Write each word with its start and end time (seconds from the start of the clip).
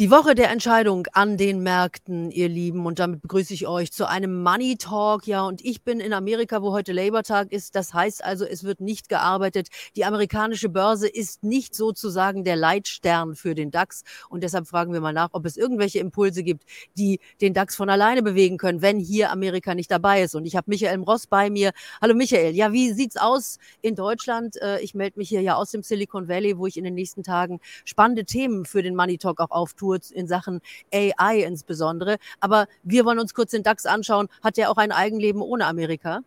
Die 0.00 0.10
Woche 0.10 0.34
der 0.34 0.48
Entscheidung 0.48 1.06
an 1.12 1.36
den 1.36 1.62
Märkten, 1.62 2.30
ihr 2.30 2.48
Lieben, 2.48 2.86
und 2.86 2.98
damit 2.98 3.20
begrüße 3.20 3.52
ich 3.52 3.66
euch 3.66 3.92
zu 3.92 4.08
einem 4.08 4.42
Money 4.42 4.78
Talk. 4.78 5.26
Ja, 5.26 5.42
und 5.42 5.62
ich 5.62 5.84
bin 5.84 6.00
in 6.00 6.14
Amerika, 6.14 6.62
wo 6.62 6.72
heute 6.72 6.94
Labor 6.94 7.22
Tag 7.22 7.52
ist. 7.52 7.74
Das 7.74 7.92
heißt 7.92 8.24
also, 8.24 8.46
es 8.46 8.64
wird 8.64 8.80
nicht 8.80 9.10
gearbeitet. 9.10 9.68
Die 9.96 10.06
amerikanische 10.06 10.70
Börse 10.70 11.06
ist 11.06 11.44
nicht 11.44 11.74
sozusagen 11.74 12.44
der 12.44 12.56
Leitstern 12.56 13.34
für 13.34 13.54
den 13.54 13.70
DAX. 13.70 14.02
Und 14.30 14.42
deshalb 14.42 14.68
fragen 14.68 14.94
wir 14.94 15.02
mal 15.02 15.12
nach, 15.12 15.28
ob 15.32 15.44
es 15.44 15.58
irgendwelche 15.58 15.98
Impulse 15.98 16.44
gibt, 16.44 16.64
die 16.96 17.20
den 17.42 17.52
DAX 17.52 17.76
von 17.76 17.90
alleine 17.90 18.22
bewegen 18.22 18.56
können, 18.56 18.80
wenn 18.80 18.98
hier 18.98 19.30
Amerika 19.30 19.74
nicht 19.74 19.90
dabei 19.90 20.22
ist. 20.22 20.34
Und 20.34 20.46
ich 20.46 20.56
habe 20.56 20.70
Michael 20.70 21.02
Ross 21.02 21.26
bei 21.26 21.50
mir. 21.50 21.72
Hallo 22.00 22.14
Michael. 22.14 22.54
Ja, 22.54 22.72
wie 22.72 22.94
sieht's 22.94 23.18
aus 23.18 23.58
in 23.82 23.96
Deutschland? 23.96 24.56
Äh, 24.62 24.80
ich 24.80 24.94
melde 24.94 25.18
mich 25.18 25.28
hier 25.28 25.42
ja 25.42 25.56
aus 25.56 25.72
dem 25.72 25.82
Silicon 25.82 26.26
Valley, 26.26 26.56
wo 26.56 26.66
ich 26.66 26.78
in 26.78 26.84
den 26.84 26.94
nächsten 26.94 27.22
Tagen 27.22 27.60
spannende 27.84 28.24
Themen 28.24 28.64
für 28.64 28.82
den 28.82 28.96
Money 28.96 29.18
Talk 29.18 29.40
auch 29.40 29.50
auftue 29.50 29.89
kurz 29.90 30.12
in 30.12 30.28
Sachen 30.28 30.60
AI 30.94 31.42
insbesondere. 31.42 32.18
Aber 32.38 32.68
wir 32.84 33.04
wollen 33.04 33.18
uns 33.18 33.34
kurz 33.34 33.50
den 33.50 33.64
DAX 33.64 33.86
anschauen. 33.86 34.28
Hat 34.40 34.56
der 34.56 34.70
auch 34.70 34.76
ein 34.76 34.92
Eigenleben 34.92 35.42
ohne 35.42 35.66
Amerika? 35.66 36.20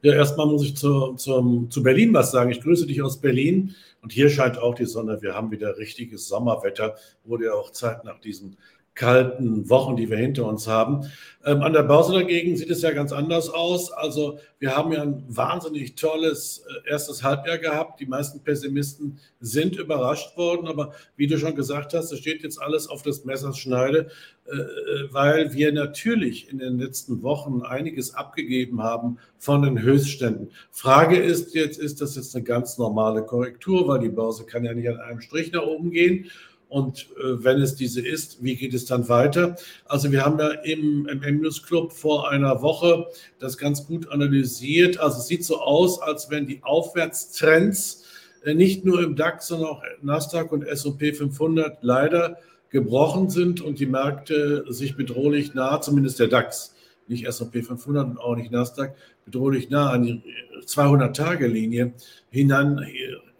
Ja, 0.00 0.14
erstmal 0.14 0.46
muss 0.46 0.64
ich 0.64 0.74
zu, 0.74 1.12
zu, 1.16 1.66
zu 1.68 1.82
Berlin 1.82 2.14
was 2.14 2.32
sagen. 2.32 2.50
Ich 2.50 2.62
grüße 2.62 2.86
dich 2.86 3.02
aus 3.02 3.20
Berlin. 3.20 3.74
Und 4.00 4.10
hier 4.10 4.30
scheint 4.30 4.56
auch 4.56 4.74
die 4.74 4.86
Sonne. 4.86 5.20
Wir 5.20 5.34
haben 5.34 5.50
wieder 5.50 5.76
richtiges 5.76 6.26
Sommerwetter. 6.28 6.96
Wurde 7.24 7.44
ja 7.44 7.52
auch 7.52 7.72
Zeit 7.72 8.04
nach 8.04 8.18
diesem 8.20 8.56
kalten 8.94 9.70
Wochen, 9.70 9.96
die 9.96 10.10
wir 10.10 10.18
hinter 10.18 10.46
uns 10.46 10.66
haben. 10.66 11.10
Ähm, 11.44 11.62
an 11.62 11.72
der 11.72 11.82
Börse 11.82 12.12
dagegen 12.12 12.56
sieht 12.56 12.70
es 12.70 12.82
ja 12.82 12.92
ganz 12.92 13.10
anders 13.10 13.48
aus. 13.48 13.90
Also 13.90 14.38
wir 14.58 14.76
haben 14.76 14.92
ja 14.92 15.02
ein 15.02 15.24
wahnsinnig 15.28 15.94
tolles 15.94 16.64
äh, 16.86 16.90
erstes 16.90 17.22
Halbjahr 17.22 17.58
gehabt. 17.58 18.00
Die 18.00 18.06
meisten 18.06 18.40
Pessimisten 18.40 19.18
sind 19.40 19.76
überrascht 19.76 20.36
worden, 20.36 20.68
aber 20.68 20.92
wie 21.16 21.26
du 21.26 21.38
schon 21.38 21.56
gesagt 21.56 21.94
hast, 21.94 22.12
es 22.12 22.18
steht 22.18 22.42
jetzt 22.42 22.60
alles 22.60 22.86
auf 22.86 23.02
das 23.02 23.24
Messers 23.24 23.58
Schneide, 23.58 24.08
äh, 24.46 24.56
äh, 24.56 25.08
weil 25.10 25.54
wir 25.54 25.72
natürlich 25.72 26.50
in 26.50 26.58
den 26.58 26.78
letzten 26.78 27.22
Wochen 27.22 27.62
einiges 27.62 28.14
abgegeben 28.14 28.82
haben 28.82 29.18
von 29.38 29.62
den 29.62 29.80
Höchstständen. 29.80 30.50
Frage 30.70 31.16
ist 31.16 31.54
jetzt, 31.54 31.78
ist 31.78 32.02
das 32.02 32.14
jetzt 32.14 32.36
eine 32.36 32.44
ganz 32.44 32.76
normale 32.76 33.24
Korrektur, 33.24 33.88
weil 33.88 34.00
die 34.00 34.10
Börse 34.10 34.44
kann 34.44 34.64
ja 34.64 34.74
nicht 34.74 34.88
an 34.88 35.00
einem 35.00 35.20
Strich 35.20 35.50
nach 35.50 35.62
oben 35.62 35.90
gehen 35.90 36.30
und 36.72 37.08
äh, 37.18 37.44
wenn 37.44 37.60
es 37.60 37.74
diese 37.74 38.00
ist, 38.00 38.42
wie 38.42 38.56
geht 38.56 38.72
es 38.72 38.86
dann 38.86 39.06
weiter? 39.10 39.56
Also 39.84 40.10
wir 40.10 40.24
haben 40.24 40.38
ja 40.38 40.48
im, 40.64 41.06
News 41.42 41.62
Club 41.62 41.92
vor 41.92 42.30
einer 42.30 42.62
Woche 42.62 43.08
das 43.38 43.58
ganz 43.58 43.86
gut 43.86 44.08
analysiert. 44.10 44.98
Also 44.98 45.18
es 45.18 45.26
sieht 45.26 45.44
so 45.44 45.60
aus, 45.60 46.00
als 46.00 46.30
wenn 46.30 46.46
die 46.46 46.62
Aufwärtstrends 46.62 48.04
äh, 48.44 48.54
nicht 48.54 48.86
nur 48.86 49.02
im 49.02 49.16
DAX, 49.16 49.48
sondern 49.48 49.68
auch 49.68 49.82
Nasdaq 50.00 50.50
und 50.50 50.62
S&P 50.62 51.12
500 51.12 51.76
leider 51.82 52.38
gebrochen 52.70 53.28
sind 53.28 53.60
und 53.60 53.78
die 53.78 53.84
Märkte 53.84 54.64
sich 54.68 54.96
bedrohlich 54.96 55.52
nah, 55.52 55.78
zumindest 55.82 56.20
der 56.20 56.28
DAX, 56.28 56.74
nicht 57.06 57.26
S&P 57.26 57.62
500 57.62 58.06
und 58.06 58.18
auch 58.18 58.34
nicht 58.34 58.50
Nasdaq, 58.50 58.94
bedrohlich 59.26 59.68
nah 59.68 59.90
an 59.90 60.04
die 60.04 60.22
200-Tage-Linie 60.64 61.92
hinan, 62.30 62.78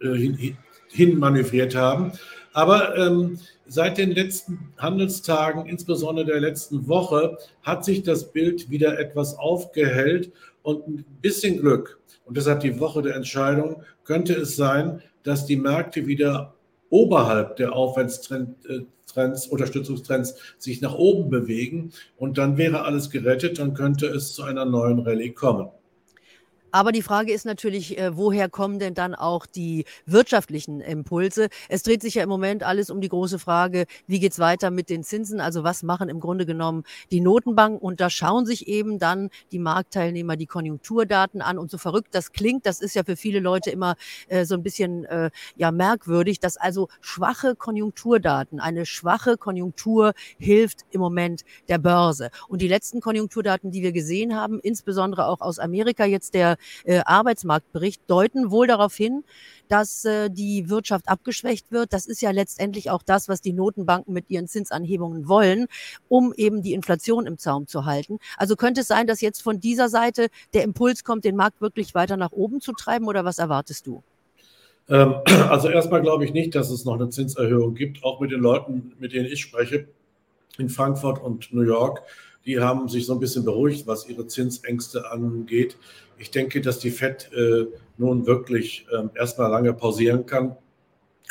äh, 0.03 0.15
hin, 0.15 0.55
hin 0.87 1.17
manövriert 1.17 1.75
haben. 1.75 2.11
Aber 2.53 2.95
ähm, 2.97 3.39
seit 3.65 3.97
den 3.97 4.11
letzten 4.11 4.73
Handelstagen, 4.77 5.65
insbesondere 5.65 6.25
der 6.25 6.39
letzten 6.39 6.87
Woche, 6.87 7.37
hat 7.63 7.83
sich 7.83 8.03
das 8.03 8.31
Bild 8.31 8.69
wieder 8.69 8.99
etwas 8.99 9.37
aufgehellt 9.37 10.31
und 10.61 10.87
ein 10.87 11.05
bisschen 11.21 11.59
Glück. 11.59 11.99
Und 12.25 12.37
deshalb 12.37 12.61
die 12.61 12.79
Woche 12.79 13.01
der 13.01 13.15
Entscheidung 13.15 13.83
könnte 14.05 14.33
es 14.33 14.55
sein, 14.55 15.01
dass 15.23 15.45
die 15.45 15.57
Märkte 15.57 16.05
wieder 16.05 16.53
oberhalb 16.89 17.55
der 17.55 17.73
Aufwärtstrends, 17.73 18.65
äh, 18.67 18.81
Unterstützungstrends 19.49 20.35
sich 20.57 20.81
nach 20.81 20.95
oben 20.95 21.29
bewegen 21.29 21.91
und 22.17 22.37
dann 22.37 22.57
wäre 22.57 22.83
alles 22.83 23.09
gerettet, 23.09 23.59
dann 23.59 23.73
könnte 23.73 24.07
es 24.07 24.33
zu 24.33 24.43
einer 24.43 24.65
neuen 24.65 24.99
Rallye 24.99 25.31
kommen. 25.31 25.69
Aber 26.73 26.91
die 26.91 27.03
Frage 27.03 27.31
ist 27.31 27.45
natürlich, 27.45 27.99
äh, 27.99 28.17
woher 28.17 28.49
kommen 28.49 28.79
denn 28.79 28.95
dann 28.95 29.13
auch 29.13 29.45
die 29.45 29.85
wirtschaftlichen 30.07 30.81
Impulse? 30.81 31.49
Es 31.69 31.83
dreht 31.83 32.01
sich 32.01 32.15
ja 32.15 32.23
im 32.23 32.29
Moment 32.29 32.63
alles 32.63 32.89
um 32.89 32.99
die 32.99 33.09
große 33.09 33.37
Frage, 33.37 33.85
wie 34.07 34.19
geht's 34.19 34.39
weiter 34.39 34.71
mit 34.71 34.89
den 34.89 35.03
Zinsen? 35.03 35.39
Also 35.39 35.63
was 35.63 35.83
machen 35.83 36.09
im 36.09 36.19
Grunde 36.19 36.47
genommen 36.47 36.83
die 37.11 37.21
Notenbanken? 37.21 37.77
Und 37.77 38.01
da 38.01 38.09
schauen 38.09 38.47
sich 38.47 38.67
eben 38.67 38.97
dann 38.97 39.29
die 39.51 39.59
Marktteilnehmer 39.59 40.35
die 40.35 40.47
Konjunkturdaten 40.47 41.43
an. 41.43 41.59
Und 41.59 41.69
so 41.69 41.77
verrückt 41.77 42.15
das 42.15 42.31
klingt, 42.31 42.65
das 42.65 42.81
ist 42.81 42.95
ja 42.95 43.03
für 43.03 43.17
viele 43.17 43.39
Leute 43.39 43.69
immer 43.69 43.95
äh, 44.27 44.43
so 44.43 44.55
ein 44.55 44.63
bisschen 44.63 45.05
äh, 45.05 45.29
ja 45.55 45.71
merkwürdig, 45.71 46.39
dass 46.39 46.57
also 46.57 46.87
schwache 47.01 47.55
Konjunkturdaten, 47.55 48.59
eine 48.59 48.87
schwache 48.87 49.37
Konjunktur 49.37 50.13
hilft 50.39 50.85
im 50.89 51.01
Moment 51.01 51.43
der 51.69 51.77
Börse. 51.77 52.31
Und 52.47 52.63
die 52.63 52.67
letzten 52.67 52.99
Konjunkturdaten, 52.99 53.69
die 53.69 53.83
wir 53.83 53.91
gesehen 53.91 54.35
haben, 54.35 54.59
insbesondere 54.59 55.27
auch 55.27 55.41
aus 55.41 55.59
Amerika 55.59 56.05
jetzt 56.05 56.33
der 56.33 56.57
äh, 56.83 57.01
Arbeitsmarktbericht 57.05 58.01
deuten 58.07 58.51
wohl 58.51 58.67
darauf 58.67 58.95
hin, 58.95 59.23
dass 59.67 60.05
äh, 60.05 60.29
die 60.29 60.69
Wirtschaft 60.69 61.07
abgeschwächt 61.07 61.71
wird. 61.71 61.93
Das 61.93 62.05
ist 62.05 62.21
ja 62.21 62.31
letztendlich 62.31 62.89
auch 62.89 63.03
das, 63.03 63.29
was 63.29 63.41
die 63.41 63.53
Notenbanken 63.53 64.13
mit 64.13 64.29
ihren 64.29 64.47
Zinsanhebungen 64.47 65.27
wollen, 65.27 65.67
um 66.07 66.33
eben 66.35 66.61
die 66.61 66.73
Inflation 66.73 67.25
im 67.25 67.37
Zaum 67.37 67.67
zu 67.67 67.85
halten. 67.85 68.19
Also 68.37 68.55
könnte 68.55 68.81
es 68.81 68.87
sein, 68.87 69.07
dass 69.07 69.21
jetzt 69.21 69.41
von 69.41 69.59
dieser 69.59 69.89
Seite 69.89 70.27
der 70.53 70.63
Impuls 70.63 71.03
kommt, 71.03 71.25
den 71.25 71.35
Markt 71.35 71.61
wirklich 71.61 71.95
weiter 71.95 72.17
nach 72.17 72.31
oben 72.31 72.61
zu 72.61 72.73
treiben 72.73 73.07
oder 73.07 73.25
was 73.25 73.39
erwartest 73.39 73.87
du? 73.87 74.03
Ähm, 74.89 75.15
also 75.49 75.69
erstmal 75.69 76.01
glaube 76.01 76.25
ich 76.25 76.33
nicht, 76.33 76.55
dass 76.55 76.69
es 76.69 76.85
noch 76.85 76.95
eine 76.95 77.09
Zinserhöhung 77.09 77.73
gibt, 77.73 78.03
auch 78.03 78.19
mit 78.19 78.31
den 78.31 78.41
Leuten, 78.41 78.93
mit 78.99 79.13
denen 79.13 79.25
ich 79.25 79.41
spreche 79.41 79.87
in 80.57 80.69
Frankfurt 80.69 81.21
und 81.21 81.53
New 81.53 81.63
York 81.63 82.03
die 82.45 82.59
haben 82.59 82.89
sich 82.89 83.05
so 83.05 83.13
ein 83.13 83.19
bisschen 83.19 83.45
beruhigt, 83.45 83.87
was 83.87 84.07
ihre 84.07 84.27
Zinsängste 84.27 85.09
angeht. 85.09 85.77
Ich 86.17 86.31
denke, 86.31 86.61
dass 86.61 86.79
die 86.79 86.91
FED 86.91 87.31
äh, 87.33 87.65
nun 87.97 88.25
wirklich 88.25 88.85
äh, 88.91 89.17
erstmal 89.17 89.49
lange 89.49 89.73
pausieren 89.73 90.25
kann. 90.25 90.55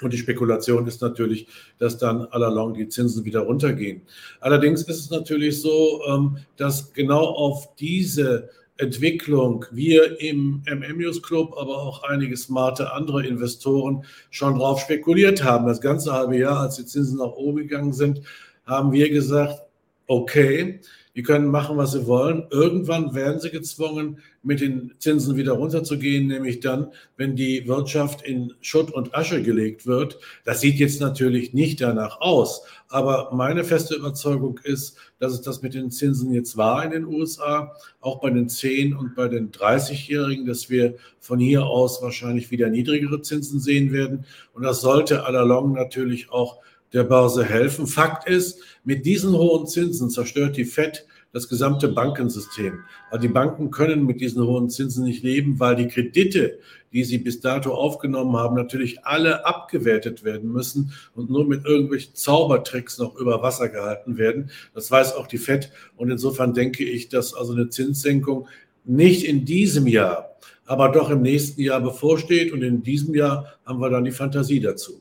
Und 0.00 0.12
die 0.12 0.18
Spekulation 0.18 0.86
ist 0.86 1.00
natürlich, 1.02 1.46
dass 1.78 1.98
dann 1.98 2.22
allalong 2.26 2.74
die 2.74 2.88
Zinsen 2.88 3.24
wieder 3.24 3.40
runtergehen. 3.40 4.02
Allerdings 4.40 4.82
ist 4.82 4.98
es 4.98 5.10
natürlich 5.10 5.60
so, 5.60 6.02
ähm, 6.08 6.38
dass 6.56 6.92
genau 6.92 7.24
auf 7.24 7.74
diese 7.76 8.50
Entwicklung 8.78 9.64
wir 9.70 10.20
im 10.20 10.62
MM 10.66 11.12
Club, 11.22 11.54
aber 11.56 11.82
auch 11.82 12.02
einige 12.02 12.36
smarte 12.36 12.92
andere 12.92 13.24
Investoren 13.24 14.04
schon 14.30 14.58
drauf 14.58 14.80
spekuliert 14.80 15.44
haben. 15.44 15.66
Das 15.66 15.80
ganze 15.80 16.12
halbe 16.12 16.36
Jahr, 16.36 16.60
als 16.60 16.76
die 16.76 16.86
Zinsen 16.86 17.18
nach 17.18 17.32
oben 17.32 17.58
gegangen 17.58 17.92
sind, 17.92 18.22
haben 18.64 18.92
wir 18.92 19.10
gesagt, 19.10 19.62
okay, 20.06 20.80
die 21.14 21.22
können 21.22 21.48
machen, 21.48 21.76
was 21.76 21.92
sie 21.92 22.06
wollen. 22.06 22.46
Irgendwann 22.50 23.14
werden 23.14 23.40
sie 23.40 23.50
gezwungen, 23.50 24.18
mit 24.42 24.60
den 24.60 24.92
Zinsen 24.98 25.36
wieder 25.36 25.52
runterzugehen, 25.52 26.26
nämlich 26.26 26.60
dann, 26.60 26.88
wenn 27.16 27.36
die 27.36 27.68
Wirtschaft 27.68 28.22
in 28.22 28.54
Schutt 28.60 28.90
und 28.90 29.14
Asche 29.14 29.42
gelegt 29.42 29.86
wird. 29.86 30.18
Das 30.44 30.60
sieht 30.60 30.76
jetzt 30.76 31.00
natürlich 31.00 31.52
nicht 31.52 31.80
danach 31.80 32.20
aus, 32.20 32.62
aber 32.88 33.30
meine 33.32 33.62
feste 33.62 33.94
Überzeugung 33.94 34.58
ist, 34.64 34.96
dass 35.18 35.32
es 35.32 35.42
das 35.42 35.62
mit 35.62 35.74
den 35.74 35.90
Zinsen 35.90 36.32
jetzt 36.32 36.56
war 36.56 36.84
in 36.84 36.90
den 36.90 37.04
USA, 37.04 37.76
auch 38.00 38.20
bei 38.20 38.30
den 38.30 38.48
10- 38.48 38.96
und 38.96 39.14
bei 39.14 39.28
den 39.28 39.52
30-Jährigen, 39.52 40.46
dass 40.46 40.70
wir 40.70 40.96
von 41.20 41.38
hier 41.38 41.64
aus 41.64 42.02
wahrscheinlich 42.02 42.50
wieder 42.50 42.68
niedrigere 42.68 43.22
Zinsen 43.22 43.60
sehen 43.60 43.92
werden. 43.92 44.24
Und 44.54 44.64
das 44.64 44.80
sollte 44.80 45.24
allalong 45.24 45.72
natürlich 45.72 46.30
auch 46.32 46.58
der 46.92 47.04
Börse 47.04 47.44
helfen. 47.44 47.86
Fakt 47.86 48.28
ist, 48.28 48.60
mit 48.84 49.06
diesen 49.06 49.32
hohen 49.32 49.66
Zinsen 49.66 50.10
zerstört 50.10 50.56
die 50.56 50.64
FED 50.64 51.06
das 51.32 51.48
gesamte 51.48 51.88
Bankensystem. 51.88 52.80
Also 53.10 53.22
die 53.22 53.32
Banken 53.32 53.70
können 53.70 54.04
mit 54.04 54.20
diesen 54.20 54.44
hohen 54.44 54.68
Zinsen 54.68 55.04
nicht 55.04 55.22
leben, 55.22 55.58
weil 55.58 55.76
die 55.76 55.88
Kredite, 55.88 56.58
die 56.92 57.04
sie 57.04 57.18
bis 57.18 57.40
dato 57.40 57.72
aufgenommen 57.72 58.36
haben, 58.36 58.54
natürlich 58.54 59.04
alle 59.06 59.46
abgewertet 59.46 60.24
werden 60.24 60.52
müssen 60.52 60.92
und 61.14 61.30
nur 61.30 61.46
mit 61.46 61.64
irgendwelchen 61.64 62.14
Zaubertricks 62.14 62.98
noch 62.98 63.16
über 63.16 63.42
Wasser 63.42 63.70
gehalten 63.70 64.18
werden. 64.18 64.50
Das 64.74 64.90
weiß 64.90 65.14
auch 65.14 65.26
die 65.26 65.38
FED. 65.38 65.70
Und 65.96 66.10
insofern 66.10 66.52
denke 66.52 66.84
ich, 66.84 67.08
dass 67.08 67.32
also 67.34 67.54
eine 67.54 67.70
Zinssenkung 67.70 68.46
nicht 68.84 69.24
in 69.24 69.46
diesem 69.46 69.86
Jahr, 69.86 70.36
aber 70.66 70.90
doch 70.90 71.08
im 71.08 71.22
nächsten 71.22 71.62
Jahr 71.62 71.80
bevorsteht. 71.80 72.52
Und 72.52 72.62
in 72.62 72.82
diesem 72.82 73.14
Jahr 73.14 73.54
haben 73.64 73.80
wir 73.80 73.88
dann 73.88 74.04
die 74.04 74.10
Fantasie 74.10 74.60
dazu. 74.60 75.00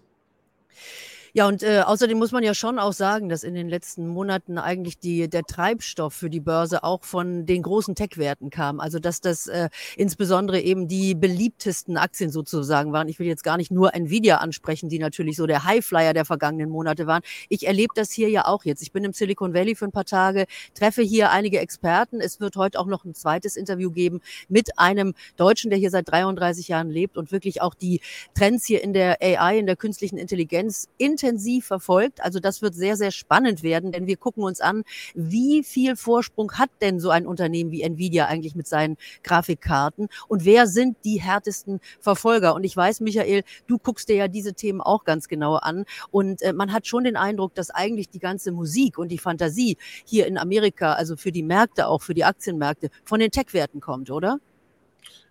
Ja, 1.34 1.48
und 1.48 1.64
äh, 1.64 1.82
außerdem 1.86 2.18
muss 2.18 2.34
man 2.34 2.44
ja 2.44 2.54
schon 2.54 2.78
auch 2.78 2.92
sagen, 2.92 3.30
dass 3.30 3.44
in 3.44 3.54
den 3.54 3.70
letzten 3.70 4.06
Monaten 4.06 4.58
eigentlich 4.58 5.00
die, 5.00 5.30
der 5.30 5.44
Treibstoff 5.44 6.14
für 6.14 6.30
die 6.30 6.42
Börse 6.42 6.84
auch 6.84 7.06
von 7.06 7.46
den 7.46 7.62
großen 7.62 7.96
Tech-Werten 7.96 8.50
kam. 8.50 8.82
Also 8.82 9.00
dass 9.00 9.22
das 9.22 9.48
äh, 9.48 9.70
insbesondere 9.96 10.60
eben 10.60 10.90
die 10.90 11.16
beliebtesten 11.16 11.96
Aktien 11.96 12.32
sozusagen 12.32 12.92
waren. 12.92 13.08
Ich 13.08 13.18
will 13.20 13.28
jetzt 13.28 13.46
gar 13.46 13.56
nicht 13.56 13.72
nur 13.72 13.96
Nvidia 13.96 14.40
ansprechen, 14.40 14.90
die 14.90 15.00
natürlich 15.00 15.38
so 15.38 15.48
der 15.48 15.64
Highflyer 15.64 16.14
der 16.14 16.26
vergangenen 16.26 16.70
Monate 16.70 17.08
waren. 17.08 17.22
Ich 17.48 17.66
erlebe 17.66 17.94
das 17.96 18.12
hier 18.12 18.30
ja 18.30 18.46
auch 18.46 18.66
jetzt. 18.66 18.82
Ich 18.82 18.92
bin 18.92 19.06
im 19.06 19.14
Silicon 19.14 19.54
Valley 19.54 19.76
für 19.76 19.86
ein 19.86 19.94
paar 19.94 20.04
Tage, 20.04 20.48
treffe 20.74 21.02
hier 21.02 21.32
einige 21.32 21.60
Experten. 21.60 22.20
Es 22.20 22.42
wird 22.42 22.58
heute 22.58 22.78
auch 22.78 22.88
noch 22.88 23.06
ein 23.06 23.16
zweites 23.16 23.56
Interview 23.56 23.90
geben 23.90 24.20
mit 24.50 24.78
einem 24.78 25.14
Deutschen, 25.38 25.70
der 25.70 25.80
hier 25.80 25.92
seit 25.92 26.12
33 26.12 26.68
Jahren 26.68 26.90
lebt 26.90 27.16
und 27.16 27.32
wirklich 27.32 27.62
auch 27.62 27.74
die 27.74 28.02
Trends 28.36 28.66
hier 28.66 28.84
in 28.84 28.92
der 28.92 29.20
AI, 29.22 29.60
in 29.60 29.66
der 29.66 29.78
künstlichen 29.78 30.18
Intelligenz 30.18 30.90
in 30.98 31.16
intensiv 31.22 31.66
verfolgt. 31.66 32.24
Also 32.24 32.40
das 32.40 32.62
wird 32.62 32.74
sehr, 32.74 32.96
sehr 32.96 33.12
spannend 33.12 33.64
werden, 33.64 33.92
denn 33.92 34.08
wir 34.08 34.18
gucken 34.18 34.44
uns 34.44 34.60
an, 34.60 34.84
wie 35.14 35.64
viel 35.64 35.96
Vorsprung 35.96 36.54
hat 36.54 36.70
denn 36.82 37.00
so 37.00 37.10
ein 37.10 37.28
Unternehmen 37.28 37.72
wie 37.72 37.84
Nvidia 37.84 38.26
eigentlich 38.26 38.56
mit 38.56 38.68
seinen 38.68 38.98
Grafikkarten 39.24 40.10
und 40.28 40.46
wer 40.46 40.68
sind 40.68 40.98
die 41.06 41.22
härtesten 41.22 41.80
Verfolger? 42.00 42.56
Und 42.56 42.64
ich 42.64 42.76
weiß, 42.76 43.02
Michael, 43.02 43.44
du 43.68 43.78
guckst 43.78 44.10
dir 44.10 44.16
ja 44.16 44.28
diese 44.28 44.54
Themen 44.54 44.82
auch 44.82 45.04
ganz 45.04 45.28
genau 45.28 45.56
an 45.56 45.86
und 46.10 46.42
äh, 46.42 46.54
man 46.54 46.74
hat 46.74 46.88
schon 46.88 47.04
den 47.04 47.16
Eindruck, 47.16 47.54
dass 47.54 47.70
eigentlich 47.70 48.10
die 48.10 48.20
ganze 48.20 48.52
Musik 48.52 48.98
und 48.98 49.10
die 49.10 49.18
Fantasie 49.18 49.78
hier 50.06 50.26
in 50.26 50.38
Amerika, 50.38 50.94
also 50.94 51.16
für 51.16 51.32
die 51.32 51.44
Märkte, 51.44 51.88
auch 51.88 52.02
für 52.02 52.14
die 52.14 52.24
Aktienmärkte, 52.24 52.90
von 53.04 53.20
den 53.20 53.32
Tech-Werten 53.32 53.80
kommt, 53.80 54.10
oder? 54.10 54.40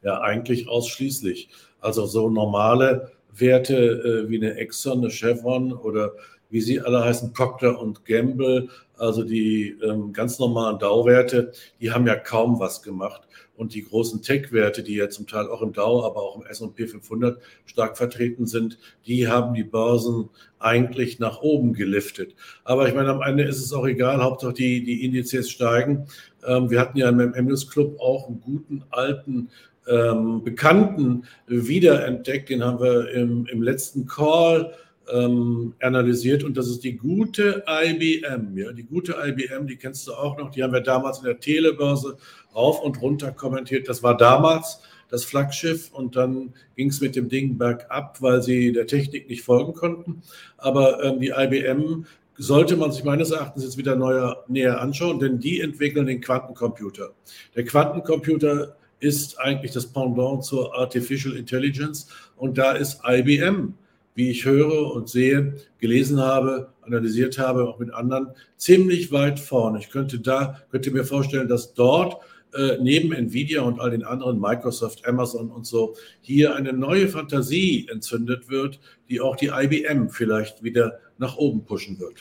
Ja, 0.02 0.20
eigentlich 0.20 0.69
ausschließlich. 0.69 1.48
Also 1.81 2.06
so 2.06 2.28
normale 2.28 3.12
Werte 3.36 4.24
äh, 4.26 4.30
wie 4.30 4.36
eine 4.36 4.54
Exxon, 4.54 4.98
eine 4.98 5.10
Chevron 5.10 5.72
oder 5.72 6.12
wie 6.50 6.60
sie 6.60 6.80
alle 6.80 7.04
heißen, 7.04 7.32
Procter 7.32 7.80
und 7.80 8.04
Gamble, 8.04 8.68
also 8.98 9.24
die 9.24 9.76
ähm, 9.82 10.12
ganz 10.12 10.38
normalen 10.38 10.78
Dow-Werte, 10.78 11.52
die 11.80 11.90
haben 11.90 12.06
ja 12.06 12.16
kaum 12.16 12.60
was 12.60 12.82
gemacht. 12.82 13.22
Und 13.56 13.74
die 13.74 13.84
großen 13.84 14.22
Tech-Werte, 14.22 14.82
die 14.82 14.94
ja 14.94 15.10
zum 15.10 15.26
Teil 15.26 15.46
auch 15.48 15.60
im 15.60 15.74
Dow, 15.74 16.02
aber 16.04 16.22
auch 16.22 16.36
im 16.36 16.46
S&P 16.46 16.86
500 16.86 17.40
stark 17.66 17.98
vertreten 17.98 18.46
sind, 18.46 18.78
die 19.06 19.28
haben 19.28 19.52
die 19.52 19.64
Börsen 19.64 20.30
eigentlich 20.58 21.18
nach 21.18 21.42
oben 21.42 21.74
geliftet. 21.74 22.34
Aber 22.64 22.88
ich 22.88 22.94
meine, 22.94 23.10
am 23.10 23.20
Ende 23.20 23.44
ist 23.44 23.62
es 23.62 23.72
auch 23.74 23.86
egal, 23.86 24.22
Hauptsache 24.22 24.54
die, 24.54 24.82
die 24.82 25.04
Indizes 25.04 25.50
steigen. 25.50 26.06
Ähm, 26.46 26.70
wir 26.70 26.80
hatten 26.80 26.96
ja 26.96 27.10
im 27.10 27.20
Emirates 27.20 27.68
Club 27.68 28.00
auch 28.00 28.28
einen 28.28 28.40
guten 28.40 28.82
alten 28.90 29.50
ähm, 29.90 30.42
Bekannten 30.44 31.25
wiederentdeckt. 31.46 32.48
Den 32.48 32.64
haben 32.64 32.81
wir 32.81 33.10
im, 33.10 33.46
im 33.46 33.62
letzten 33.62 34.06
Call 34.06 34.72
ähm, 35.12 35.75
analysiert 35.81 36.44
und 36.44 36.56
das 36.56 36.69
ist 36.69 36.84
die 36.84 36.96
gute 36.96 37.64
IBM. 37.66 38.56
Ja, 38.56 38.72
die 38.72 38.84
gute 38.84 39.16
IBM, 39.22 39.66
die 39.66 39.76
kennst 39.76 40.06
du 40.06 40.12
auch 40.12 40.38
noch, 40.38 40.50
die 40.50 40.62
haben 40.62 40.72
wir 40.72 40.81
damals 40.81 41.19
in 41.19 41.25
der 41.25 41.40
Telebörse 41.40 42.16
rauf 42.54 42.81
und 42.81 43.00
runter 43.02 43.32
kommentiert. 43.32 43.88
Das 43.88 44.02
war 44.02 44.16
damals 44.16 44.81
das 45.08 45.25
Flaggschiff 45.25 45.90
und 45.92 46.14
dann 46.14 46.54
ging 46.76 46.88
es 46.88 47.00
mit 47.00 47.16
dem 47.16 47.28
Ding 47.28 47.58
bergab, 47.58 48.22
weil 48.22 48.42
sie 48.42 48.72
der 48.72 48.87
Technik 48.87 49.28
nicht 49.28 49.42
folgen 49.42 49.75
konnten. 49.75 50.22
Aber 50.56 51.02
ähm, 51.02 51.20
die 51.20 51.32
IBM 51.37 52.06
sollte 52.37 52.76
man 52.76 52.92
sich 52.92 53.04
meines 53.04 53.32
Erachtens 53.32 53.64
jetzt 53.64 53.76
wieder 53.76 53.96
neuer, 53.96 54.44
näher 54.48 54.81
anschauen, 54.81 55.19
denn 55.19 55.40
die 55.40 55.60
entwickeln 55.60 56.06
den 56.06 56.20
Quantencomputer. 56.20 57.12
Der 57.54 57.64
Quantencomputer 57.64 58.76
ist 59.00 59.41
eigentlich 59.41 59.73
das 59.73 59.87
Pendant 59.87 60.44
zur 60.44 60.75
Artificial 60.75 61.35
Intelligence 61.35 62.06
und 62.37 62.58
da 62.58 62.73
ist 62.73 63.00
IBM, 63.05 63.75
wie 64.14 64.31
ich 64.31 64.44
höre 64.44 64.93
und 64.93 65.08
sehe, 65.08 65.55
gelesen 65.79 66.20
habe, 66.20 66.73
analysiert 66.82 67.38
habe, 67.38 67.69
auch 67.69 67.79
mit 67.79 67.93
anderen, 67.93 68.29
ziemlich 68.56 69.12
weit 69.12 69.41
vorne. 69.41 69.79
Ich 69.79 69.91
könnte 69.91 70.20
da, 70.20 70.61
könnte 70.70 70.91
mir 70.91 71.05
vorstellen, 71.05 71.49
dass 71.49 71.75
dort 71.75 72.20
äh, 72.52 72.79
neben 72.81 73.12
Nvidia 73.12 73.62
und 73.62 73.81
all 73.81 73.91
den 73.91 74.05
anderen, 74.05 74.41
Microsoft, 74.41 75.06
Amazon 75.06 75.50
und 75.50 75.67
so, 75.67 75.94
hier 76.20 76.55
eine 76.56 76.73
neue 76.73 77.08
Fantasie 77.08 77.87
entzündet 77.91 78.49
wird, 78.49 78.81
die 79.08 79.20
auch 79.20 79.37
die 79.37 79.50
IBM 79.55 80.11
vielleicht 80.11 80.62
wieder 80.62 80.99
nach 81.19 81.37
oben 81.37 81.64
pushen 81.64 81.99
wird. 81.99 82.17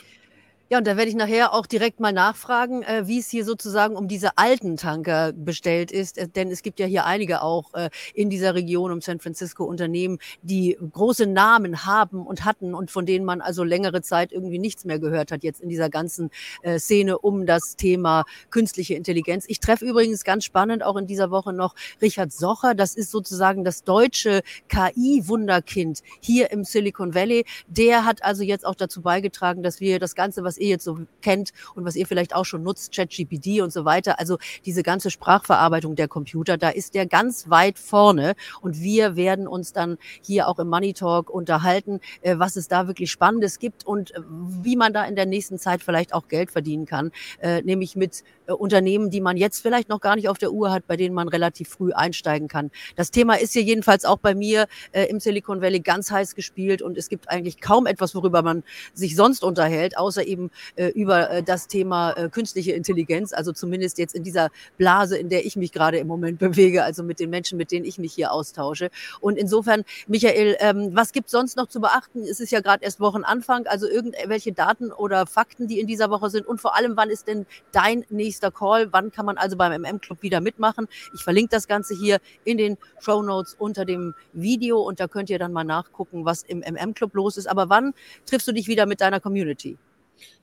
Ja, 0.72 0.78
und 0.78 0.86
da 0.86 0.96
werde 0.96 1.10
ich 1.10 1.16
nachher 1.16 1.52
auch 1.52 1.66
direkt 1.66 1.98
mal 1.98 2.12
nachfragen, 2.12 2.84
äh, 2.84 3.08
wie 3.08 3.18
es 3.18 3.28
hier 3.28 3.44
sozusagen 3.44 3.96
um 3.96 4.06
diese 4.06 4.38
alten 4.38 4.76
Tanker 4.76 5.32
bestellt 5.32 5.90
ist. 5.90 6.16
Äh, 6.16 6.28
denn 6.28 6.48
es 6.48 6.62
gibt 6.62 6.78
ja 6.78 6.86
hier 6.86 7.06
einige 7.06 7.42
auch 7.42 7.74
äh, 7.74 7.90
in 8.14 8.30
dieser 8.30 8.54
Region 8.54 8.92
um 8.92 9.00
San 9.00 9.18
Francisco 9.18 9.64
Unternehmen, 9.64 10.18
die 10.42 10.78
große 10.92 11.26
Namen 11.26 11.86
haben 11.86 12.24
und 12.24 12.44
hatten 12.44 12.72
und 12.72 12.92
von 12.92 13.04
denen 13.04 13.24
man 13.24 13.40
also 13.40 13.64
längere 13.64 14.00
Zeit 14.00 14.30
irgendwie 14.30 14.60
nichts 14.60 14.84
mehr 14.84 15.00
gehört 15.00 15.32
hat, 15.32 15.42
jetzt 15.42 15.60
in 15.60 15.68
dieser 15.68 15.90
ganzen 15.90 16.30
äh, 16.62 16.78
Szene 16.78 17.18
um 17.18 17.46
das 17.46 17.74
Thema 17.74 18.22
künstliche 18.50 18.94
Intelligenz. 18.94 19.46
Ich 19.48 19.58
treffe 19.58 19.84
übrigens 19.84 20.22
ganz 20.22 20.44
spannend 20.44 20.84
auch 20.84 20.96
in 20.96 21.08
dieser 21.08 21.32
Woche 21.32 21.52
noch 21.52 21.74
Richard 22.00 22.30
Socher. 22.30 22.76
Das 22.76 22.94
ist 22.94 23.10
sozusagen 23.10 23.64
das 23.64 23.82
deutsche 23.82 24.42
KI-Wunderkind 24.68 25.98
hier 26.20 26.52
im 26.52 26.62
Silicon 26.62 27.12
Valley. 27.12 27.44
Der 27.66 28.04
hat 28.04 28.22
also 28.22 28.44
jetzt 28.44 28.64
auch 28.64 28.76
dazu 28.76 29.02
beigetragen, 29.02 29.64
dass 29.64 29.80
wir 29.80 29.98
das 29.98 30.14
Ganze, 30.14 30.44
was 30.44 30.59
ihr 30.60 30.68
jetzt 30.68 30.84
so 30.84 30.98
kennt 31.22 31.50
und 31.74 31.84
was 31.84 31.96
ihr 31.96 32.06
vielleicht 32.06 32.34
auch 32.34 32.44
schon 32.44 32.62
nutzt, 32.62 32.94
ChatGPT 32.94 33.60
und 33.60 33.72
so 33.72 33.84
weiter. 33.84 34.18
Also 34.18 34.38
diese 34.64 34.82
ganze 34.82 35.10
Sprachverarbeitung 35.10 35.96
der 35.96 36.08
Computer, 36.08 36.56
da 36.56 36.68
ist 36.70 36.94
der 36.94 37.06
ganz 37.06 37.50
weit 37.50 37.78
vorne 37.78 38.34
und 38.60 38.80
wir 38.80 39.16
werden 39.16 39.46
uns 39.46 39.72
dann 39.72 39.98
hier 40.22 40.48
auch 40.48 40.58
im 40.58 40.68
Money 40.68 40.92
Talk 40.92 41.30
unterhalten, 41.30 42.00
äh, 42.22 42.38
was 42.38 42.56
es 42.56 42.68
da 42.68 42.86
wirklich 42.86 43.10
Spannendes 43.10 43.58
gibt 43.58 43.86
und 43.86 44.14
äh, 44.14 44.20
wie 44.62 44.76
man 44.76 44.92
da 44.92 45.04
in 45.04 45.16
der 45.16 45.26
nächsten 45.26 45.58
Zeit 45.58 45.82
vielleicht 45.82 46.12
auch 46.14 46.28
Geld 46.28 46.50
verdienen 46.50 46.86
kann, 46.86 47.12
äh, 47.40 47.62
nämlich 47.62 47.96
mit 47.96 48.22
Unternehmen, 48.46 49.10
die 49.10 49.20
man 49.20 49.36
jetzt 49.36 49.60
vielleicht 49.60 49.88
noch 49.88 50.00
gar 50.00 50.16
nicht 50.16 50.28
auf 50.28 50.36
der 50.36 50.50
Uhr 50.50 50.72
hat, 50.72 50.86
bei 50.88 50.96
denen 50.96 51.14
man 51.14 51.28
relativ 51.28 51.68
früh 51.68 51.92
einsteigen 51.92 52.48
kann. 52.48 52.72
Das 52.96 53.12
Thema 53.12 53.34
ist 53.34 53.52
hier 53.52 53.62
jedenfalls 53.62 54.04
auch 54.04 54.18
bei 54.18 54.34
mir 54.34 54.66
im 54.92 55.20
Silicon 55.20 55.62
Valley 55.62 55.78
ganz 55.78 56.10
heiß 56.10 56.34
gespielt 56.34 56.82
und 56.82 56.98
es 56.98 57.08
gibt 57.08 57.28
eigentlich 57.28 57.60
kaum 57.60 57.86
etwas, 57.86 58.12
worüber 58.12 58.42
man 58.42 58.64
sich 58.92 59.14
sonst 59.14 59.44
unterhält, 59.44 59.96
außer 59.96 60.26
eben 60.26 60.49
äh, 60.76 60.88
über 60.88 61.30
äh, 61.30 61.42
das 61.42 61.68
Thema 61.68 62.12
äh, 62.12 62.28
künstliche 62.28 62.72
Intelligenz, 62.72 63.32
also 63.32 63.52
zumindest 63.52 63.98
jetzt 63.98 64.14
in 64.14 64.22
dieser 64.22 64.50
Blase, 64.78 65.16
in 65.16 65.28
der 65.28 65.44
ich 65.44 65.56
mich 65.56 65.72
gerade 65.72 65.98
im 65.98 66.06
Moment 66.06 66.38
bewege, 66.40 66.84
also 66.84 67.02
mit 67.02 67.20
den 67.20 67.30
Menschen, 67.30 67.58
mit 67.58 67.72
denen 67.72 67.84
ich 67.84 67.98
mich 67.98 68.12
hier 68.12 68.32
austausche. 68.32 68.90
Und 69.20 69.36
insofern, 69.36 69.84
Michael, 70.06 70.56
ähm, 70.60 70.90
was 70.92 71.12
gibt 71.12 71.30
sonst 71.30 71.56
noch 71.56 71.66
zu 71.66 71.80
beachten? 71.80 72.22
Es 72.22 72.40
ist 72.40 72.52
ja 72.52 72.60
gerade 72.60 72.84
erst 72.84 73.00
Wochenanfang, 73.00 73.66
also 73.66 73.88
irgendwelche 73.88 74.52
Daten 74.52 74.92
oder 74.92 75.26
Fakten, 75.26 75.66
die 75.66 75.80
in 75.80 75.86
dieser 75.86 76.10
Woche 76.10 76.30
sind 76.30 76.46
und 76.46 76.60
vor 76.60 76.76
allem, 76.76 76.96
wann 76.96 77.10
ist 77.10 77.26
denn 77.28 77.46
dein 77.72 78.04
nächster 78.10 78.50
Call? 78.50 78.92
Wann 78.92 79.10
kann 79.10 79.26
man 79.26 79.38
also 79.38 79.56
beim 79.56 79.82
MM-Club 79.82 80.22
wieder 80.22 80.40
mitmachen? 80.40 80.88
Ich 81.14 81.22
verlinke 81.22 81.50
das 81.50 81.68
Ganze 81.68 81.94
hier 81.94 82.18
in 82.44 82.58
den 82.58 82.76
Show 83.00 83.22
Notes 83.22 83.54
unter 83.58 83.84
dem 83.84 84.14
Video 84.32 84.80
und 84.80 85.00
da 85.00 85.08
könnt 85.08 85.30
ihr 85.30 85.38
dann 85.38 85.52
mal 85.52 85.64
nachgucken, 85.64 86.24
was 86.24 86.42
im 86.42 86.60
MM-Club 86.60 87.14
los 87.14 87.36
ist. 87.36 87.46
Aber 87.46 87.68
wann 87.68 87.94
triffst 88.26 88.48
du 88.48 88.52
dich 88.52 88.68
wieder 88.68 88.86
mit 88.86 89.00
deiner 89.00 89.20
Community? 89.20 89.78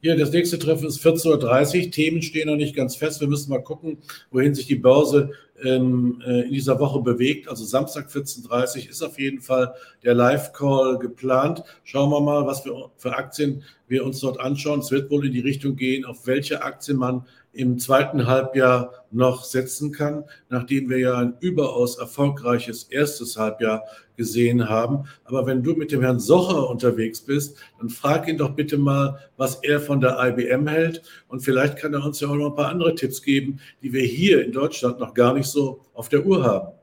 Hier, 0.01 0.15
das 0.15 0.31
nächste 0.31 0.59
Treffen 0.59 0.87
ist 0.87 1.03
14.30 1.03 1.85
Uhr. 1.85 1.91
Themen 1.91 2.21
stehen 2.21 2.47
noch 2.47 2.55
nicht 2.55 2.75
ganz 2.75 2.95
fest. 2.95 3.19
Wir 3.19 3.27
müssen 3.27 3.49
mal 3.49 3.63
gucken, 3.63 3.97
wohin 4.31 4.53
sich 4.53 4.67
die 4.67 4.75
Börse 4.75 5.31
ähm, 5.63 6.21
äh, 6.25 6.41
in 6.41 6.53
dieser 6.53 6.79
Woche 6.79 7.01
bewegt. 7.01 7.47
Also 7.47 7.65
Samstag 7.65 8.09
14.30 8.09 8.85
Uhr 8.85 8.89
ist 8.91 9.01
auf 9.01 9.19
jeden 9.19 9.41
Fall 9.41 9.73
der 10.03 10.13
Live-Call 10.13 10.99
geplant. 10.99 11.63
Schauen 11.83 12.11
wir 12.11 12.21
mal, 12.21 12.45
was 12.45 12.63
wir 12.63 12.91
für 12.97 13.15
Aktien 13.15 13.63
wir 13.87 14.05
uns 14.05 14.19
dort 14.19 14.39
anschauen. 14.39 14.81
Es 14.81 14.91
wird 14.91 15.09
wohl 15.09 15.25
in 15.25 15.33
die 15.33 15.39
Richtung 15.39 15.75
gehen, 15.75 16.05
auf 16.05 16.27
welche 16.27 16.63
Aktien 16.63 16.97
man 16.97 17.25
im 17.57 17.79
zweiten 17.79 18.27
Halbjahr 18.27 19.05
noch 19.11 19.43
setzen 19.43 19.91
kann, 19.91 20.25
nachdem 20.49 20.89
wir 20.89 20.99
ja 20.99 21.17
ein 21.17 21.33
überaus 21.39 21.97
erfolgreiches 21.97 22.83
erstes 22.83 23.37
Halbjahr 23.37 23.83
gesehen 24.15 24.69
haben. 24.69 25.05
Aber 25.25 25.45
wenn 25.45 25.63
du 25.63 25.73
mit 25.73 25.91
dem 25.91 26.01
Herrn 26.01 26.19
Socher 26.19 26.69
unterwegs 26.69 27.21
bist, 27.21 27.57
dann 27.79 27.89
frag 27.89 28.27
ihn 28.27 28.37
doch 28.37 28.51
bitte 28.51 28.77
mal, 28.77 29.19
was 29.37 29.55
er 29.63 29.79
von 29.79 30.01
der 30.01 30.17
IBM 30.19 30.67
hält. 30.67 31.01
Und 31.27 31.41
vielleicht 31.41 31.77
kann 31.77 31.93
er 31.93 32.05
uns 32.05 32.19
ja 32.19 32.27
auch 32.27 32.35
noch 32.35 32.49
ein 32.49 32.55
paar 32.55 32.69
andere 32.69 32.95
Tipps 32.95 33.21
geben, 33.21 33.59
die 33.81 33.93
wir 33.93 34.03
hier 34.03 34.43
in 34.43 34.51
Deutschland 34.51 34.99
noch 34.99 35.13
gar 35.13 35.33
nicht 35.33 35.47
so 35.47 35.81
auf 35.93 36.09
der 36.09 36.25
Uhr 36.25 36.43
haben. 36.43 36.76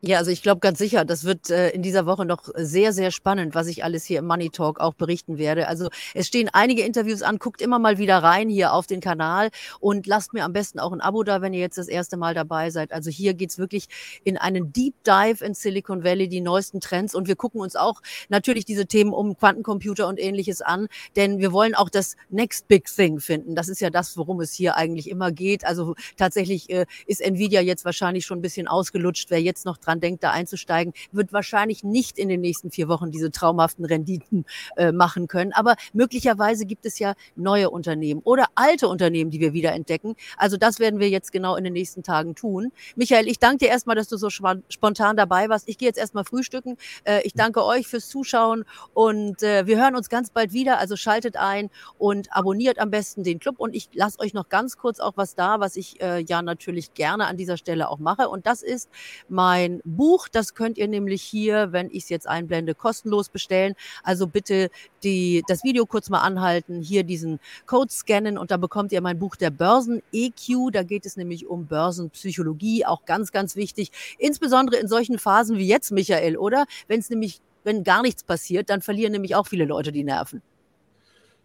Ja, 0.00 0.18
also 0.18 0.30
ich 0.30 0.42
glaube 0.42 0.60
ganz 0.60 0.78
sicher, 0.78 1.04
das 1.04 1.24
wird 1.24 1.50
äh, 1.50 1.70
in 1.70 1.82
dieser 1.82 2.06
Woche 2.06 2.24
noch 2.24 2.48
sehr, 2.54 2.92
sehr 2.92 3.10
spannend, 3.10 3.56
was 3.56 3.66
ich 3.66 3.82
alles 3.82 4.04
hier 4.04 4.20
im 4.20 4.26
Money 4.28 4.48
Talk 4.50 4.78
auch 4.78 4.94
berichten 4.94 5.38
werde. 5.38 5.66
Also 5.66 5.88
es 6.14 6.28
stehen 6.28 6.48
einige 6.52 6.82
Interviews 6.82 7.22
an, 7.22 7.40
guckt 7.40 7.60
immer 7.60 7.80
mal 7.80 7.98
wieder 7.98 8.18
rein 8.18 8.48
hier 8.48 8.74
auf 8.74 8.86
den 8.86 9.00
Kanal 9.00 9.50
und 9.80 10.06
lasst 10.06 10.34
mir 10.34 10.44
am 10.44 10.52
besten 10.52 10.78
auch 10.78 10.92
ein 10.92 11.00
Abo 11.00 11.24
da, 11.24 11.42
wenn 11.42 11.52
ihr 11.52 11.58
jetzt 11.58 11.78
das 11.78 11.88
erste 11.88 12.16
Mal 12.16 12.32
dabei 12.32 12.70
seid. 12.70 12.92
Also 12.92 13.10
hier 13.10 13.34
geht's 13.34 13.58
wirklich 13.58 13.88
in 14.22 14.36
einen 14.36 14.72
Deep 14.72 14.94
Dive 15.02 15.44
in 15.44 15.54
Silicon 15.54 16.04
Valley, 16.04 16.28
die 16.28 16.42
neuesten 16.42 16.78
Trends 16.78 17.12
und 17.16 17.26
wir 17.26 17.34
gucken 17.34 17.60
uns 17.60 17.74
auch 17.74 18.00
natürlich 18.28 18.64
diese 18.64 18.86
Themen 18.86 19.12
um 19.12 19.36
Quantencomputer 19.36 20.06
und 20.06 20.20
ähnliches 20.20 20.62
an, 20.62 20.86
denn 21.16 21.40
wir 21.40 21.50
wollen 21.50 21.74
auch 21.74 21.88
das 21.88 22.14
Next 22.30 22.68
Big 22.68 22.84
Thing 22.84 23.18
finden. 23.18 23.56
Das 23.56 23.68
ist 23.68 23.80
ja 23.80 23.90
das, 23.90 24.16
worum 24.16 24.40
es 24.42 24.52
hier 24.52 24.76
eigentlich 24.76 25.10
immer 25.10 25.32
geht. 25.32 25.64
Also 25.66 25.96
tatsächlich 26.16 26.70
äh, 26.70 26.86
ist 27.08 27.20
Nvidia 27.20 27.62
jetzt 27.62 27.84
wahrscheinlich 27.84 28.24
schon 28.26 28.38
ein 28.38 28.42
bisschen 28.42 28.68
ausgelutscht, 28.68 29.28
wer 29.30 29.42
jetzt 29.42 29.64
noch 29.64 29.76
dran 29.88 30.00
denkt, 30.00 30.22
da 30.22 30.30
einzusteigen, 30.30 30.92
wird 31.12 31.32
wahrscheinlich 31.32 31.82
nicht 31.82 32.18
in 32.18 32.28
den 32.28 32.40
nächsten 32.40 32.70
vier 32.70 32.88
Wochen 32.88 33.10
diese 33.10 33.30
traumhaften 33.30 33.84
Renditen 33.84 34.44
äh, 34.76 34.92
machen 34.92 35.26
können. 35.28 35.52
Aber 35.52 35.76
möglicherweise 35.92 36.66
gibt 36.66 36.84
es 36.86 36.98
ja 36.98 37.14
neue 37.36 37.70
Unternehmen 37.70 38.20
oder 38.24 38.46
alte 38.54 38.88
Unternehmen, 38.88 39.30
die 39.30 39.40
wir 39.40 39.52
wieder 39.52 39.72
entdecken. 39.72 40.14
Also 40.36 40.56
das 40.56 40.78
werden 40.78 41.00
wir 41.00 41.08
jetzt 41.08 41.32
genau 41.32 41.56
in 41.56 41.64
den 41.64 41.72
nächsten 41.72 42.02
Tagen 42.02 42.34
tun. 42.34 42.72
Michael, 42.96 43.28
ich 43.28 43.38
danke 43.38 43.64
dir 43.64 43.68
erstmal, 43.68 43.96
dass 43.96 44.08
du 44.08 44.16
so 44.16 44.28
spontan 44.30 45.16
dabei 45.16 45.48
warst. 45.48 45.68
Ich 45.68 45.78
gehe 45.78 45.88
jetzt 45.88 45.98
erstmal 45.98 46.24
frühstücken. 46.24 46.76
Äh, 47.04 47.22
ich 47.22 47.32
danke 47.32 47.64
euch 47.64 47.86
fürs 47.86 48.08
Zuschauen 48.08 48.64
und 48.92 49.42
äh, 49.42 49.66
wir 49.66 49.78
hören 49.78 49.96
uns 49.96 50.08
ganz 50.08 50.30
bald 50.30 50.52
wieder. 50.52 50.78
Also 50.78 50.96
schaltet 50.96 51.36
ein 51.36 51.70
und 51.96 52.32
abonniert 52.32 52.78
am 52.78 52.90
besten 52.90 53.24
den 53.24 53.38
Club. 53.38 53.56
Und 53.58 53.74
ich 53.74 53.88
lasse 53.94 54.18
euch 54.20 54.34
noch 54.34 54.48
ganz 54.48 54.76
kurz 54.76 55.00
auch 55.00 55.12
was 55.16 55.34
da, 55.34 55.60
was 55.60 55.76
ich 55.76 56.00
äh, 56.02 56.20
ja 56.20 56.42
natürlich 56.42 56.94
gerne 56.94 57.26
an 57.26 57.36
dieser 57.36 57.56
Stelle 57.56 57.88
auch 57.88 57.98
mache. 57.98 58.28
Und 58.28 58.46
das 58.46 58.62
ist 58.62 58.90
mein 59.28 59.77
Buch. 59.84 60.28
Das 60.28 60.54
könnt 60.54 60.78
ihr 60.78 60.88
nämlich 60.88 61.22
hier, 61.22 61.72
wenn 61.72 61.88
ich 61.88 62.04
es 62.04 62.08
jetzt 62.08 62.28
einblende, 62.28 62.74
kostenlos 62.74 63.28
bestellen. 63.28 63.74
Also 64.02 64.26
bitte 64.26 64.70
die, 65.02 65.42
das 65.48 65.64
Video 65.64 65.86
kurz 65.86 66.10
mal 66.10 66.20
anhalten, 66.20 66.80
hier 66.80 67.04
diesen 67.04 67.40
Code 67.66 67.92
scannen 67.92 68.38
und 68.38 68.50
da 68.50 68.56
bekommt 68.56 68.92
ihr 68.92 69.00
mein 69.00 69.18
Buch 69.18 69.36
der 69.36 69.50
Börsen 69.50 70.02
EQ. 70.12 70.72
Da 70.72 70.82
geht 70.82 71.06
es 71.06 71.16
nämlich 71.16 71.46
um 71.46 71.66
Börsenpsychologie, 71.66 72.84
auch 72.84 73.04
ganz, 73.04 73.32
ganz 73.32 73.56
wichtig. 73.56 73.90
Insbesondere 74.18 74.80
in 74.80 74.88
solchen 74.88 75.18
Phasen 75.18 75.58
wie 75.58 75.66
jetzt, 75.66 75.92
Michael, 75.92 76.36
oder? 76.36 76.66
Wenn 76.86 77.00
es 77.00 77.10
nämlich, 77.10 77.40
wenn 77.64 77.84
gar 77.84 78.02
nichts 78.02 78.24
passiert, 78.24 78.70
dann 78.70 78.82
verlieren 78.82 79.12
nämlich 79.12 79.34
auch 79.34 79.46
viele 79.46 79.64
Leute 79.64 79.92
die 79.92 80.04
Nerven. 80.04 80.42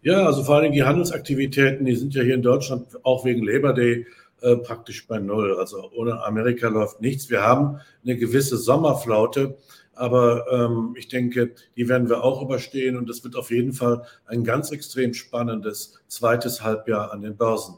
Ja, 0.04 0.26
also 0.26 0.44
vor 0.44 0.56
allem 0.56 0.72
die 0.72 0.82
Handelsaktivitäten, 0.82 1.86
die 1.86 1.96
sind 1.96 2.14
ja 2.14 2.22
hier 2.22 2.34
in 2.34 2.42
Deutschland 2.42 2.88
auch 3.04 3.24
wegen 3.24 3.42
Labor 3.42 3.72
Day 3.72 4.06
äh, 4.44 4.56
praktisch 4.56 5.06
bei 5.06 5.18
Null. 5.18 5.56
Also 5.58 5.90
ohne 5.92 6.22
Amerika 6.22 6.68
läuft 6.68 7.00
nichts. 7.00 7.30
Wir 7.30 7.42
haben 7.42 7.80
eine 8.04 8.16
gewisse 8.16 8.58
Sommerflaute, 8.58 9.56
aber 9.94 10.44
ähm, 10.52 10.94
ich 10.98 11.08
denke, 11.08 11.54
die 11.76 11.88
werden 11.88 12.08
wir 12.08 12.22
auch 12.22 12.42
überstehen 12.42 12.96
und 12.96 13.08
es 13.08 13.24
wird 13.24 13.36
auf 13.36 13.50
jeden 13.50 13.72
Fall 13.72 14.04
ein 14.26 14.44
ganz 14.44 14.70
extrem 14.70 15.14
spannendes 15.14 15.98
zweites 16.08 16.62
Halbjahr 16.62 17.12
an 17.12 17.22
den 17.22 17.36
Börsen. 17.36 17.76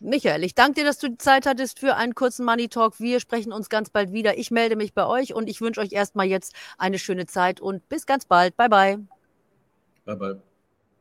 Michael, 0.00 0.42
ich 0.44 0.54
danke 0.54 0.80
dir, 0.80 0.84
dass 0.84 0.98
du 0.98 1.16
Zeit 1.18 1.46
hattest 1.46 1.78
für 1.78 1.94
einen 1.94 2.14
kurzen 2.14 2.46
Money 2.46 2.68
Talk. 2.68 2.98
Wir 2.98 3.20
sprechen 3.20 3.52
uns 3.52 3.68
ganz 3.68 3.90
bald 3.90 4.12
wieder. 4.12 4.38
Ich 4.38 4.50
melde 4.50 4.74
mich 4.74 4.94
bei 4.94 5.06
euch 5.06 5.34
und 5.34 5.48
ich 5.48 5.60
wünsche 5.60 5.80
euch 5.80 5.92
erstmal 5.92 6.26
jetzt 6.26 6.54
eine 6.78 6.98
schöne 6.98 7.26
Zeit 7.26 7.60
und 7.60 7.86
bis 7.88 8.06
ganz 8.06 8.24
bald. 8.24 8.56
Bye 8.56 8.68
bye. 8.70 8.98
Bye 10.06 10.16
bye. 10.16 10.49